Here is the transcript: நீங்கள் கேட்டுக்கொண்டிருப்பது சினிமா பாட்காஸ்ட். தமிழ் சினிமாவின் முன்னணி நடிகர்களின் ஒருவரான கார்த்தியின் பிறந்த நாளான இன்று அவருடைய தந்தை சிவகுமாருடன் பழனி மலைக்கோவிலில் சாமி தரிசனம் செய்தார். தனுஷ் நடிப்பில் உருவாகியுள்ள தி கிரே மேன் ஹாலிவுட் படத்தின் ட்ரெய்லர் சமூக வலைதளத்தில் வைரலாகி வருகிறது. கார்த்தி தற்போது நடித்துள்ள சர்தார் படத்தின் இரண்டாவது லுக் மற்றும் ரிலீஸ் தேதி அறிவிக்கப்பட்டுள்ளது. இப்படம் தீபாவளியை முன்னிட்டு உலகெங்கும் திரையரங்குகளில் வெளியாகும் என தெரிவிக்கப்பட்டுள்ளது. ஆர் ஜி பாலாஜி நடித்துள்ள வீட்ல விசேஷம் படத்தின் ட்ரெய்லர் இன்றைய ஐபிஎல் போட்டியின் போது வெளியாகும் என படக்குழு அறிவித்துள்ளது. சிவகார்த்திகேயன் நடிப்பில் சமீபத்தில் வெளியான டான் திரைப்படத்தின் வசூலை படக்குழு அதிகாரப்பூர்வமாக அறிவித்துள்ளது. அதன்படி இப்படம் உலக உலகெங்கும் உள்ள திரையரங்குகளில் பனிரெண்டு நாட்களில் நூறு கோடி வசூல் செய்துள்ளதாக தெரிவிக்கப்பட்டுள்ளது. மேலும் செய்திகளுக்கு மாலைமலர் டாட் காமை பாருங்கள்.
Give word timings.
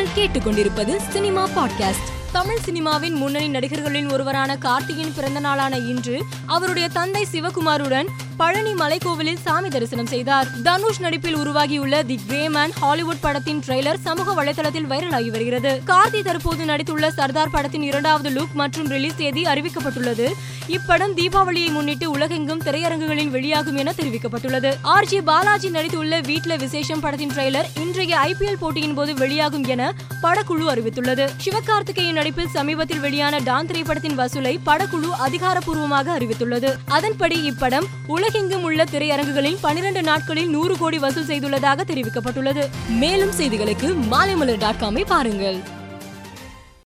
நீங்கள் 0.00 0.28
கேட்டுக்கொண்டிருப்பது 0.28 0.96
சினிமா 0.96 1.48
பாட்காஸ்ட். 1.48 2.08
தமிழ் 2.32 2.58
சினிமாவின் 2.66 3.12
முன்னணி 3.12 3.48
நடிகர்களின் 3.48 4.12
ஒருவரான 4.12 4.56
கார்த்தியின் 4.56 5.12
பிறந்த 5.14 5.40
நாளான 5.40 5.76
இன்று 5.76 6.24
அவருடைய 6.46 6.88
தந்தை 6.88 7.26
சிவகுமாருடன் 7.32 8.08
பழனி 8.40 8.72
மலைக்கோவிலில் 8.72 9.40
சாமி 9.44 9.68
தரிசனம் 9.68 10.06
செய்தார். 10.06 10.46
தனுஷ் 10.62 11.00
நடிப்பில் 11.00 11.36
உருவாகியுள்ள 11.36 12.02
தி 12.02 12.20
கிரே 12.26 12.48
மேன் 12.48 12.72
ஹாலிவுட் 12.72 13.20
படத்தின் 13.20 13.62
ட்ரெய்லர் 13.66 14.00
சமூக 14.00 14.44
வலைதளத்தில் 14.44 14.86
வைரலாகி 14.92 15.30
வருகிறது. 15.30 15.82
கார்த்தி 15.86 16.22
தற்போது 16.22 16.64
நடித்துள்ள 16.64 17.08
சர்தார் 17.08 17.50
படத்தின் 17.50 17.82
இரண்டாவது 17.82 18.30
லுக் 18.30 18.52
மற்றும் 18.52 18.88
ரிலீஸ் 18.88 19.16
தேதி 19.16 19.42
அறிவிக்கப்பட்டுள்ளது. 19.42 20.32
இப்படம் 20.68 21.14
தீபாவளியை 21.14 21.70
முன்னிட்டு 21.70 22.10
உலகெங்கும் 22.10 22.62
திரையரங்குகளில் 22.62 23.28
வெளியாகும் 23.28 23.76
என 23.76 23.92
தெரிவிக்கப்பட்டுள்ளது. 23.96 24.74
ஆர் 24.82 25.06
ஜி 25.06 25.20
பாலாஜி 25.20 25.68
நடித்துள்ள 25.68 26.24
வீட்ல 26.24 26.56
விசேஷம் 26.56 27.00
படத்தின் 27.00 27.30
ட்ரெய்லர் 27.30 27.68
இன்றைய 27.76 28.18
ஐபிஎல் 28.18 28.58
போட்டியின் 28.58 28.94
போது 28.94 29.14
வெளியாகும் 29.14 29.64
என 29.64 29.94
படக்குழு 30.22 30.66
அறிவித்துள்ளது. 30.74 31.28
சிவகார்த்திகேயன் 31.44 32.12
நடிப்பில் 32.12 32.48
சமீபத்தில் 32.48 33.00
வெளியான 33.00 33.38
டான் 33.38 33.66
திரைப்படத்தின் 33.66 34.18
வசூலை 34.18 34.58
படக்குழு 34.66 35.10
அதிகாரப்பூர்வமாக 35.18 36.18
அறிவித்துள்ளது. 36.18 36.74
அதன்படி 36.86 37.50
இப்படம் 37.50 37.84
உலக 38.06 38.29
உலகெங்கும் 38.30 38.62
உள்ள 38.62 38.84
திரையரங்குகளில் 38.84 39.56
பனிரெண்டு 39.60 40.02
நாட்களில் 40.02 40.50
நூறு 40.50 40.76
கோடி 40.78 40.98
வசூல் 40.98 41.26
செய்துள்ளதாக 41.26 41.84
தெரிவிக்கப்பட்டுள்ளது. 41.84 42.68
மேலும் 42.88 43.32
செய்திகளுக்கு 43.38 43.88
மாலைமலர் 44.10 44.58
டாட் 44.58 44.80
காமை 44.80 45.04
பாருங்கள். 45.06 45.58